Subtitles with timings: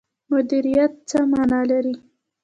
[0.31, 1.93] مدیریت څه مانا لري؟